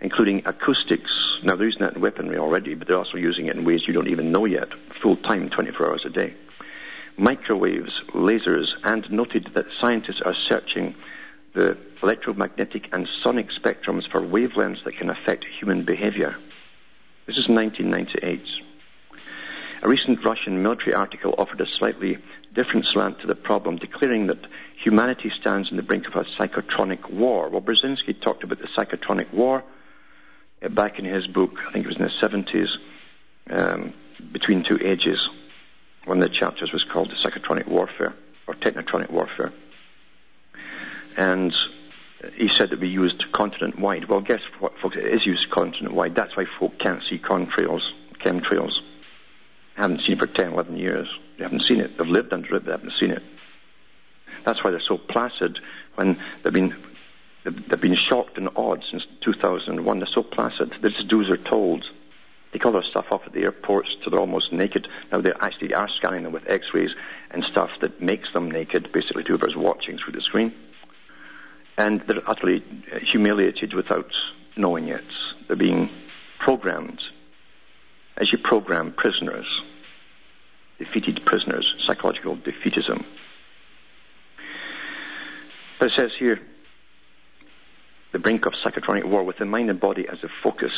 [0.00, 1.29] including acoustics.
[1.42, 3.94] Now, they're using that in weaponry already, but they're also using it in ways you
[3.94, 4.68] don't even know yet,
[5.00, 6.34] full time, 24 hours a day.
[7.16, 10.94] Microwaves, lasers, and noted that scientists are searching
[11.54, 16.36] the electromagnetic and sonic spectrums for wavelengths that can affect human behavior.
[17.26, 18.42] This is 1998.
[19.82, 22.18] A recent Russian military article offered a slightly
[22.54, 27.10] different slant to the problem, declaring that humanity stands on the brink of a psychotronic
[27.10, 27.48] war.
[27.48, 29.64] Well, Brzezinski talked about the psychotronic war
[30.68, 32.76] back in his book, I think it was in the 70s,
[33.50, 33.94] um,
[34.32, 35.28] Between Two Ages.
[36.04, 38.14] One of the chapters was called the Psychotronic Warfare,
[38.46, 39.52] or Technotronic Warfare
[41.16, 41.54] and
[42.34, 44.06] he said that we used continent wide.
[44.06, 44.96] Well, guess what, folks?
[44.96, 46.14] It is used continent wide.
[46.14, 47.82] That's why folk can't see contrails,
[48.18, 48.72] chemtrails.
[49.74, 51.08] Haven't seen it for 10, 11 years.
[51.38, 51.96] They haven't seen it.
[51.96, 53.22] They've lived under it, but they haven't seen it.
[54.44, 55.58] That's why they're so placid
[55.94, 56.74] when they've been
[57.44, 59.98] they've been shocked and awed since 2001.
[59.98, 60.74] They're so placid.
[60.80, 61.84] They just do as they're told.
[62.52, 64.88] They call their stuff off at the airports till they're almost naked.
[65.12, 66.90] Now they actually are scanning them with X-rays
[67.30, 70.52] and stuff that makes them naked, basically to whoever's watching through the screen
[71.80, 72.62] and they're utterly
[73.00, 74.12] humiliated without
[74.54, 75.04] knowing it.
[75.46, 75.88] They're being
[76.38, 77.00] programmed
[78.18, 79.46] as you program prisoners,
[80.78, 83.02] defeated prisoners, psychological defeatism.
[85.78, 86.38] But it says here,
[88.12, 90.72] the brink of psychotronic war with the mind and body as a focus.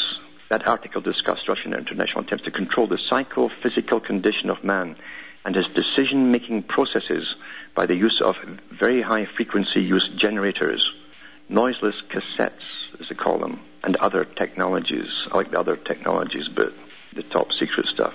[0.51, 4.97] That article discussed Russian international attempts to control the psycho-physical condition of man
[5.45, 7.35] and his decision-making processes
[7.75, 8.37] by the use of
[8.71, 10.93] very high frequency use generators,
[11.49, 12.63] noiseless cassettes,
[13.01, 15.27] as they call them, and other technologies.
[15.33, 16.75] I like the other technologies, but
[17.15, 18.15] the top secret stuff.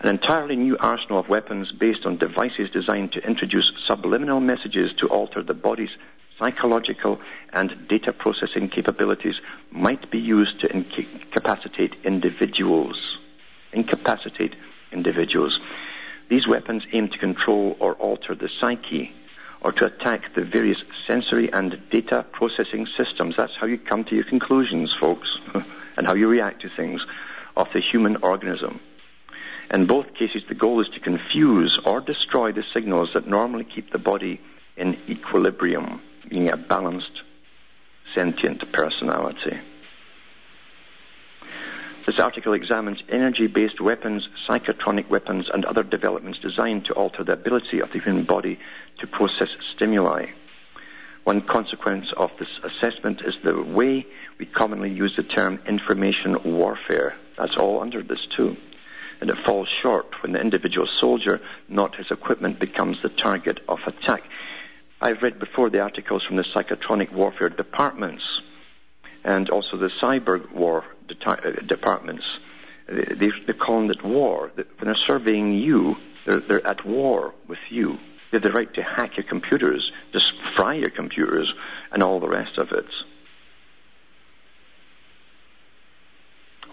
[0.00, 5.08] An entirely new arsenal of weapons based on devices designed to introduce subliminal messages to
[5.08, 5.90] alter the body's
[6.38, 7.20] psychological
[7.52, 13.18] and data processing capabilities might be used to incapacitate individuals.
[13.72, 14.54] Incapacitate
[14.92, 15.60] individuals.
[16.28, 19.12] These weapons aim to control or alter the psyche
[19.60, 23.34] or to attack the various sensory and data processing systems.
[23.36, 25.28] That's how you come to your conclusions, folks,
[25.96, 27.04] and how you react to things
[27.56, 28.80] of the human organism.
[29.72, 33.90] In both cases, the goal is to confuse or destroy the signals that normally keep
[33.90, 34.40] the body
[34.76, 37.22] in equilibrium, being a balanced,
[38.14, 39.58] sentient personality.
[42.06, 47.80] This article examines energy-based weapons, psychotronic weapons, and other developments designed to alter the ability
[47.80, 48.58] of the human body
[49.00, 50.28] to process stimuli.
[51.24, 54.06] One consequence of this assessment is the way
[54.38, 57.14] we commonly use the term information warfare.
[57.36, 58.56] That's all under this too.
[59.20, 63.80] And it falls short when the individual soldier, not his equipment, becomes the target of
[63.86, 64.22] attack.
[65.00, 68.24] I've read before the articles from the psychotronic warfare departments
[69.24, 70.84] and also the cyber war
[71.26, 72.24] uh, departments.
[72.88, 74.50] They, are calling it war.
[74.54, 77.98] When they're surveying you, they're, they're at war with you.
[78.30, 81.52] They have the right to hack your computers, just fry your computers,
[81.92, 82.86] and all the rest of it.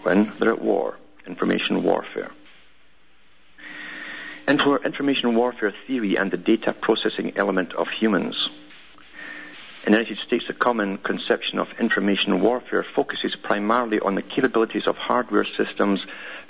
[0.02, 2.30] When they're at war, information warfare.
[4.48, 8.48] And for information warfare theory and the data processing element of humans.
[9.84, 14.86] In the United States, the common conception of information warfare focuses primarily on the capabilities
[14.86, 16.00] of hardware systems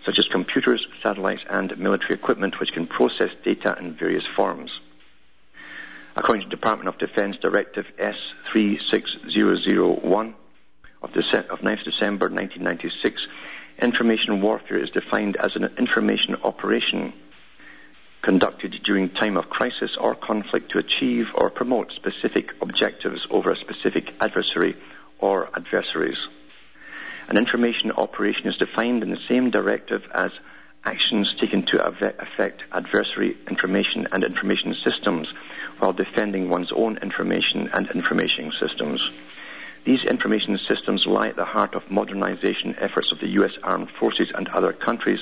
[0.05, 4.71] such as computers, satellites, and military equipment which can process data in various forms.
[6.17, 10.35] According to Department of Defense Directive S36001
[11.03, 13.27] of, the, of 9th December 1996,
[13.83, 17.13] information warfare is defined as an information operation
[18.27, 23.57] conducted during time of crisis or conflict to achieve or promote specific objectives over a
[23.57, 24.77] specific adversary
[25.21, 26.19] or adversaries.
[27.29, 30.33] An information operation is defined in the same directive as
[30.85, 35.29] actions taken to affect adversary information and information systems
[35.79, 39.09] while defending one's own information and information systems.
[39.85, 43.53] These information systems lie at the heart of modernization efforts of the U.S.
[43.63, 45.21] Armed Forces and other countries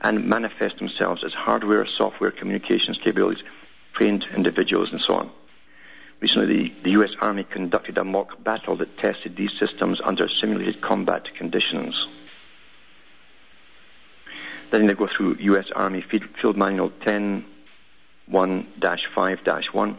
[0.00, 3.44] and manifest themselves as hardware, software, communications capabilities,
[3.94, 5.30] trained individuals, and so on.
[6.20, 7.10] Recently, the, the U.S.
[7.20, 12.06] Army conducted a mock battle that tested these systems under simulated combat conditions.
[14.70, 15.66] Then they go through U.S.
[15.74, 17.44] Army Field Manual 10
[18.26, 18.66] 1
[19.14, 19.40] 5
[19.72, 19.98] 1,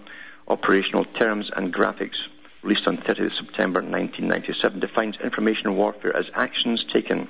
[0.50, 2.18] Operational Terms and Graphics,
[2.62, 7.28] released on 30 September 1997, defines information warfare as actions taken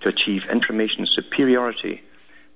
[0.00, 2.02] to achieve information superiority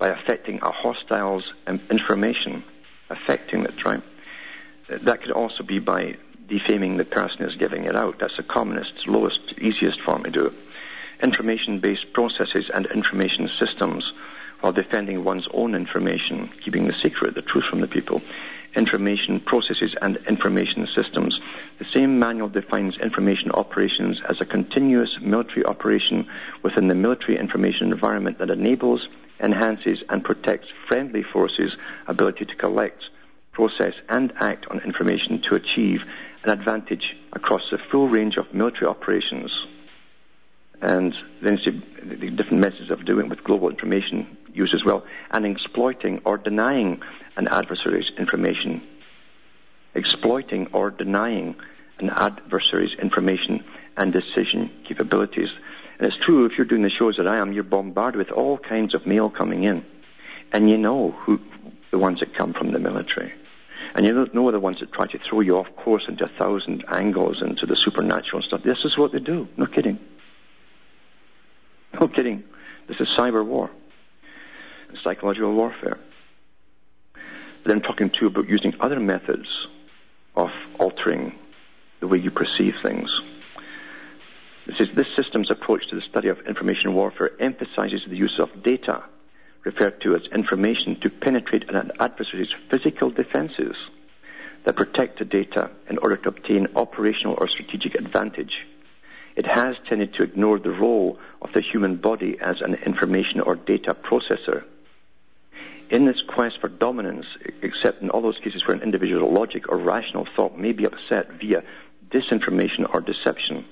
[0.03, 1.45] by affecting a hostile's
[1.89, 2.61] information,
[3.09, 4.03] affecting it, right?
[4.89, 6.17] That could also be by
[6.49, 8.19] defaming the person who's giving it out.
[8.19, 10.53] That's the commonest, lowest, easiest form to do it.
[11.23, 14.11] Information-based processes and information systems
[14.59, 18.21] while defending one's own information, keeping the secret, the truth from the people.
[18.75, 21.39] Information processes and information systems.
[21.79, 26.27] The same manual defines information operations as a continuous military operation
[26.61, 29.07] within the military information environment that enables,
[29.43, 31.75] enhances, and protects friendly forces'
[32.07, 33.03] ability to collect,
[33.51, 36.01] process, and act on information to achieve
[36.43, 39.51] an advantage across the full range of military operations.
[40.81, 41.59] And then
[42.03, 47.01] the different methods of doing with global information use as well, and exploiting or denying
[47.37, 48.81] an adversary's information.
[49.95, 51.55] Exploiting or denying
[51.99, 53.63] an adversary's information
[53.97, 55.49] and decision capabilities.
[56.03, 58.57] And it's true if you're doing the shows that I am, you're bombarded with all
[58.57, 59.85] kinds of mail coming in.
[60.51, 61.39] And you know who
[61.91, 63.31] the ones that come from the military.
[63.95, 66.83] And you know the ones that try to throw you off course into a thousand
[66.89, 68.63] angles into the supernatural and stuff.
[68.63, 69.47] This is what they do.
[69.55, 69.97] No kidding.
[71.93, 72.43] No kidding.
[72.89, 73.71] This is cyber war.
[75.05, 75.99] Psychological warfare.
[77.63, 79.47] But I'm talking too about using other methods
[80.35, 81.39] of altering
[82.01, 83.09] the way you perceive things.
[84.65, 88.63] This, is, this system's approach to the study of information warfare emphasizes the use of
[88.63, 89.03] data
[89.63, 93.75] referred to as information to penetrate an adversary's physical defenses
[94.65, 98.65] that protect the data in order to obtain operational or strategic advantage.
[99.35, 103.55] It has tended to ignore the role of the human body as an information or
[103.55, 104.63] data processor.
[105.89, 107.25] In this quest for dominance,
[107.61, 111.31] except in all those cases where an individual's logic or rational thought may be upset
[111.33, 111.63] via
[112.09, 113.65] disinformation or deception.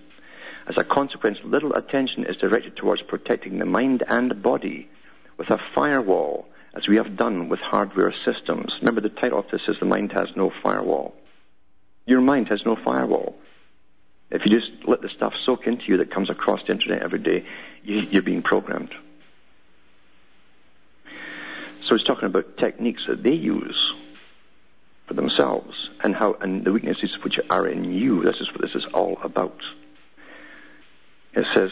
[0.67, 4.89] As a consequence, little attention is directed towards protecting the mind and body
[5.37, 8.73] with a firewall, as we have done with hardware systems.
[8.79, 11.13] Remember, the title of this is The Mind Has No Firewall.
[12.05, 13.35] Your mind has no firewall.
[14.29, 17.19] If you just let the stuff soak into you that comes across the internet every
[17.19, 17.45] day,
[17.83, 18.93] you're being programmed.
[21.85, 23.93] So he's talking about techniques that they use
[25.07, 28.23] for themselves and how and the weaknesses which are in you.
[28.23, 29.59] This is what this is all about.
[31.33, 31.71] It says,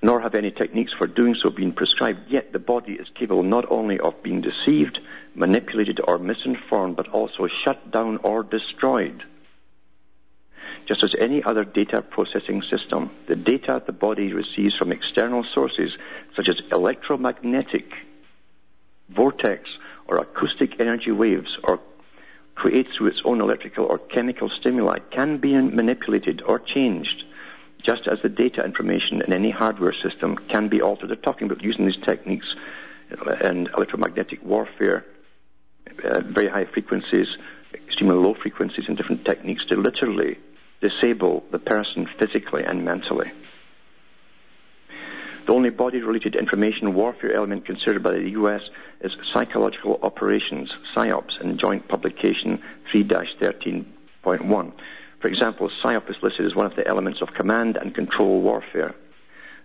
[0.00, 3.66] nor have any techniques for doing so been prescribed, yet the body is capable not
[3.70, 5.00] only of being deceived,
[5.34, 9.24] manipulated, or misinformed, but also shut down or destroyed.
[10.86, 15.96] Just as any other data processing system, the data the body receives from external sources,
[16.36, 17.92] such as electromagnetic,
[19.08, 19.68] vortex,
[20.06, 21.80] or acoustic energy waves, or
[22.54, 27.24] creates through its own electrical or chemical stimuli, can be manipulated or changed
[27.82, 31.10] just as the data information in any hardware system can be altered.
[31.10, 32.54] They're talking about using these techniques
[33.42, 35.04] in electromagnetic warfare,
[36.04, 37.28] uh, very high frequencies,
[37.72, 40.38] extremely low frequencies, and different techniques to literally
[40.80, 43.30] disable the person physically and mentally.
[45.46, 48.60] The only body-related information warfare element considered by the U.S.
[49.00, 52.62] is psychological operations, PSYOPs, in Joint Publication
[52.92, 54.72] 3-13.1.
[55.20, 58.94] For example, PSYOP is listed as one of the elements of command and control warfare.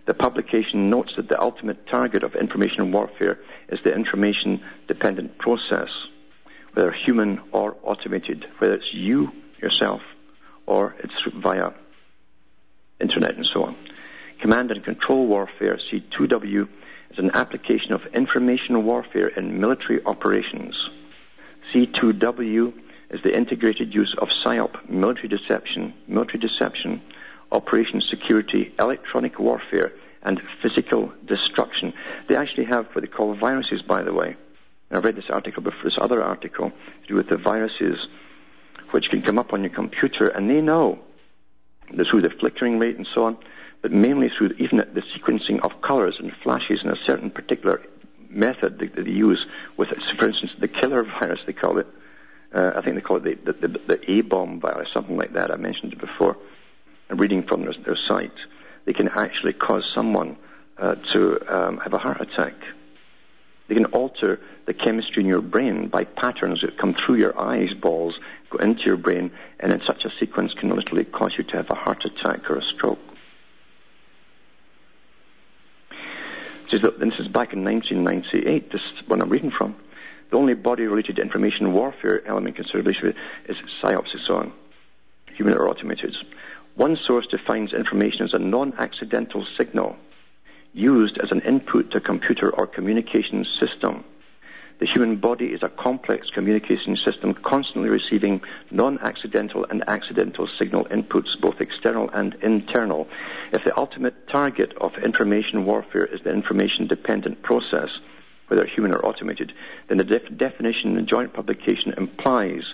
[0.06, 3.38] The publication notes that the ultimate target of information warfare
[3.68, 5.88] is the information dependent process,
[6.74, 9.32] whether human or automated, whether it's you
[9.62, 10.02] yourself
[10.66, 11.70] or it's via
[13.00, 13.76] internet and so on.
[14.40, 16.68] Command and control warfare, C2W,
[17.10, 20.76] is an application of information warfare in military operations.
[21.72, 22.72] C2W
[23.14, 27.00] is the integrated use of PSYOP, military deception, military deception,
[27.52, 29.92] operation security, electronic warfare,
[30.24, 31.92] and physical destruction.
[32.26, 34.34] They actually have what they call viruses, by the way.
[34.90, 38.04] I read this article before, this other article to do with the viruses
[38.90, 40.98] which can come up on your computer, and they know
[41.92, 43.38] this through the flickering rate and so on,
[43.80, 47.80] but mainly through even the sequencing of colors and flashes in a certain particular
[48.28, 49.46] method that they use
[49.76, 51.86] with, for instance, the killer virus, they call it,
[52.54, 55.50] Uh, I think they call it the, the, the, the A-bomb virus, something like that.
[55.50, 56.36] I mentioned it before.
[57.10, 58.30] And reading from their, their site,
[58.84, 60.36] they can actually cause someone
[60.78, 62.54] uh, to um, have a heart attack.
[63.66, 67.72] They can alter the chemistry in your brain by patterns that come through your eyes
[67.74, 68.14] balls,
[68.50, 71.70] go into your brain, and in such a sequence can literally cause you to have
[71.70, 72.98] a heart attack or a stroke.
[76.70, 79.76] This is back in 1998, this is what I'm reading from.
[80.34, 84.52] The only body-related information warfare element considered is psyops so on,
[85.32, 86.16] human or automated.
[86.74, 89.94] One source defines information as a non-accidental signal
[90.72, 94.02] used as an input to a computer or communication system.
[94.80, 98.40] The human body is a complex communication system constantly receiving
[98.72, 103.06] non-accidental and accidental signal inputs, both external and internal.
[103.52, 107.90] If the ultimate target of information warfare is the information-dependent process,
[108.48, 109.52] whether human or automated,
[109.88, 112.64] then the def- definition in the joint publication implies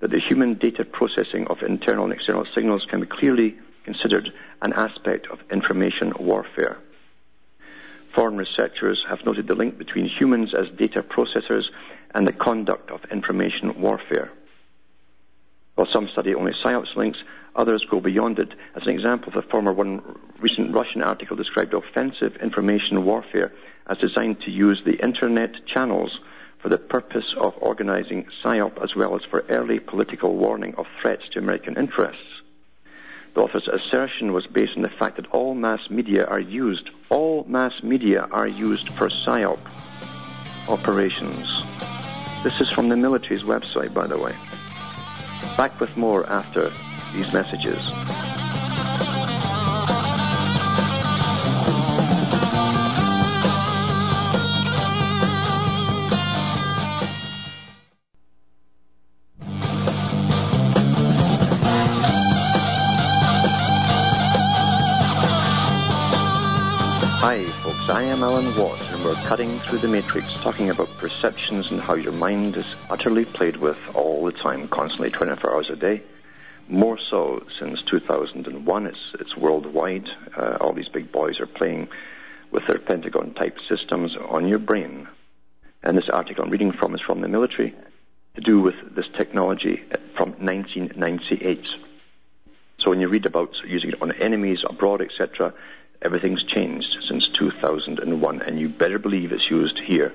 [0.00, 4.32] that the human data processing of internal and external signals can be clearly considered
[4.62, 6.78] an aspect of information warfare.
[8.14, 11.64] Foreign researchers have noted the link between humans as data processors
[12.14, 14.30] and the conduct of information warfare.
[15.74, 17.22] While some study only PSYOPs links,
[17.56, 18.52] others go beyond it.
[18.74, 20.02] As an example, the former one
[20.40, 23.52] recent Russian article described offensive information warfare
[23.86, 26.20] as designed to use the internet channels
[26.60, 31.28] for the purpose of organizing PSYOP as well as for early political warning of threats
[31.32, 32.22] to American interests.
[33.34, 37.44] The author's assertion was based on the fact that all mass media are used, all
[37.48, 39.58] mass media are used for PSYOP
[40.68, 41.48] operations.
[42.44, 44.36] This is from the military's website, by the way.
[45.56, 46.72] Back with more after
[47.12, 48.41] these messages.
[68.54, 73.24] And we're cutting through the matrix, talking about perceptions and how your mind is utterly
[73.24, 76.02] played with all the time, constantly 24 hours a day.
[76.68, 80.06] More so since 2001, it's, it's worldwide.
[80.36, 81.88] Uh, all these big boys are playing
[82.50, 85.08] with their Pentagon type systems on your brain.
[85.82, 87.74] And this article I'm reading from is from the military
[88.34, 89.82] to do with this technology
[90.14, 91.64] from 1998.
[92.80, 95.54] So when you read about using it on enemies abroad, etc.,
[96.02, 100.12] Everything's changed since 2001, and you better believe it's used here.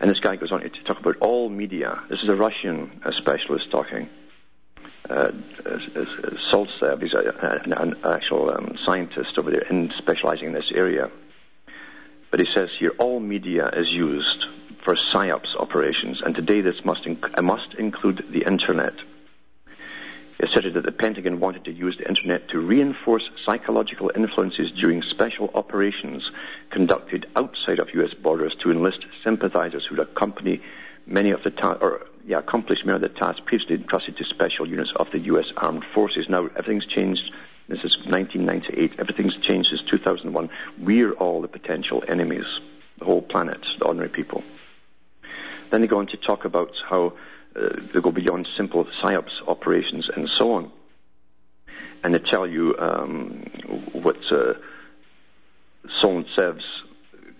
[0.00, 2.02] And this guy goes on to talk about all media.
[2.08, 4.08] This is a Russian uh, specialist talking.
[5.08, 5.30] Uh,
[6.50, 11.10] Solntsev, he's a, an, an, actual um, scientist over there in specializing in this area.
[12.30, 14.44] But he says here, all media is used
[14.84, 18.94] for PSYOPs operations, and today this must, inc- must include the internet
[20.42, 25.50] asserted that the Pentagon wanted to use the internet to reinforce psychological influences during special
[25.54, 26.30] operations
[26.70, 28.14] conducted outside of U.S.
[28.14, 30.62] borders to enlist sympathizers who would accompany
[31.06, 34.68] many of the ta- or yeah, accomplish many of the tasks previously entrusted to special
[34.68, 35.46] units of the U.S.
[35.56, 36.28] Armed Forces.
[36.28, 37.32] Now everything's changed.
[37.68, 38.98] This is 1998.
[38.98, 40.50] Everything's changed since 2001.
[40.78, 42.46] We're all the potential enemies,
[42.98, 44.44] the whole planet, the ordinary people.
[45.70, 47.14] Then they go on to talk about how
[47.54, 50.70] they go beyond simple PSYOPs operations and so on.
[52.02, 53.42] And they tell you um,
[53.92, 54.54] what uh,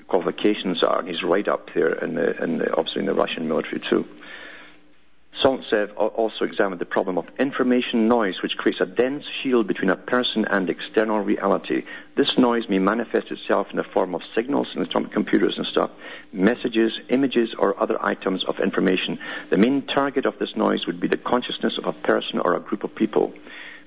[0.06, 3.48] qualifications are, and he's right up there, in the, in the, obviously in the Russian
[3.48, 4.06] military too.
[5.42, 9.96] Solntsev also examined the problem of information noise, which creates a dense shield between a
[9.96, 11.84] person and external reality.
[12.16, 15.90] This noise may manifest itself in the form of signals in computers and stuff,
[16.32, 19.18] messages, images, or other items of information.
[19.50, 22.60] The main target of this noise would be the consciousness of a person or a
[22.60, 23.32] group of people.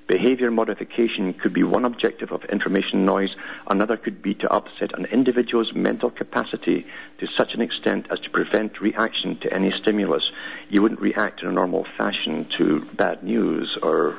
[0.07, 3.35] Behavior modification could be one objective of information noise.
[3.69, 6.85] Another could be to upset an individual's mental capacity
[7.19, 10.29] to such an extent as to prevent reaction to any stimulus.
[10.69, 14.17] You wouldn't react in a normal fashion to bad news or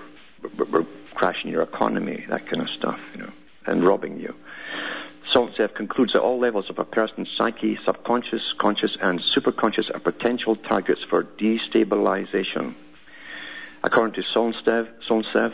[1.15, 3.33] crashing your economy, that kind of stuff, you know,
[3.67, 4.35] and robbing you.
[5.33, 10.55] Solntsev concludes that all levels of a person's psyche, subconscious, conscious, and superconscious are potential
[10.57, 12.75] targets for destabilization.
[13.83, 15.53] According to Solntsev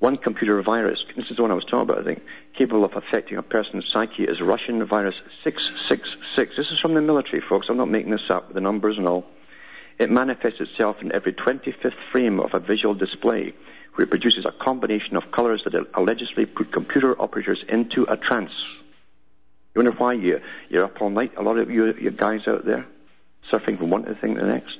[0.00, 2.22] one computer virus, this is the one I was talking about, I think,
[2.56, 6.56] capable of affecting a person's psyche is Russian virus 666.
[6.56, 7.66] This is from the military, folks.
[7.68, 9.24] I'm not making this up, the numbers and all.
[9.98, 13.52] It manifests itself in every 25th frame of a visual display,
[13.94, 18.52] where it produces a combination of colors that allegedly put computer operators into a trance.
[19.74, 22.64] You wonder why you, you're up all night, a lot of you, you guys out
[22.64, 22.86] there,
[23.50, 24.78] surfing from one thing to the next?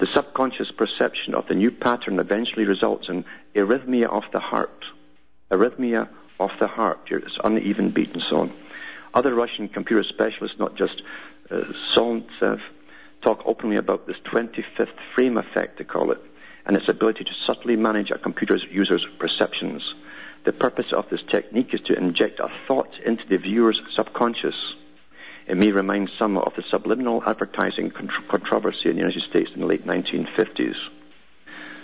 [0.00, 3.24] The subconscious perception of the new pattern eventually results in
[3.54, 4.84] arrhythmia of the heart.
[5.50, 7.00] Arrhythmia of the heart.
[7.10, 8.52] It's uneven beat and so on.
[9.12, 11.02] Other Russian computer specialists, not just
[11.50, 12.60] uh, Solntsev,
[13.22, 16.20] talk openly about this 25th frame effect, they call it,
[16.64, 19.94] and its ability to subtly manage a computer user's perceptions.
[20.44, 24.74] The purpose of this technique is to inject a thought into the viewer's subconscious.
[25.46, 29.66] It may remind some of the subliminal advertising controversy in the United States in the
[29.66, 30.76] late 1950s.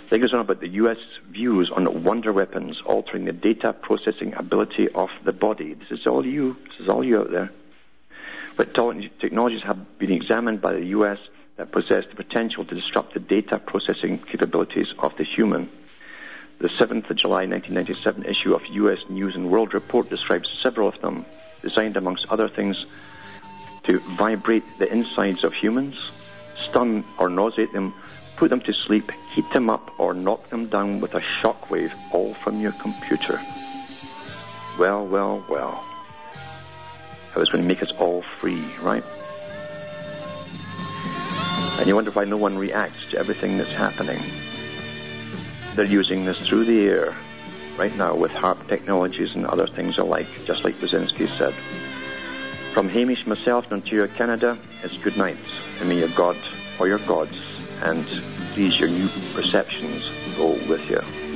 [0.09, 0.97] They goes on about the U.S.
[1.29, 5.73] views on wonder weapons altering the data processing ability of the body.
[5.73, 6.55] This is all you.
[6.65, 7.51] This is all you out there.
[8.55, 11.19] But technologies have been examined by the U.S.
[11.57, 15.69] that possess the potential to disrupt the data processing capabilities of the human.
[16.59, 18.99] The 7th of July 1997 issue of U.S.
[19.09, 21.25] News and World Report describes several of them,
[21.61, 22.85] designed amongst other things
[23.83, 26.11] to vibrate the insides of humans,
[26.55, 27.93] stun or nauseate them,
[28.37, 32.33] put them to sleep, heat them up, or knock them down with a shockwave, all
[32.35, 33.39] from your computer.
[34.79, 35.83] Well, well, well.
[37.35, 39.03] I was going to make us all free, right?
[41.79, 44.21] And you wonder why no one reacts to everything that's happening.
[45.75, 47.15] They're using this through the air
[47.77, 51.53] right now with HAARP technologies and other things alike, just like Brzezinski said.
[52.73, 55.37] From Hamish myself in Ontario, Canada, it's good night.
[55.79, 56.37] And may your God
[56.79, 57.37] or your gods
[57.81, 58.05] and
[58.55, 61.26] these your new perceptions go with you.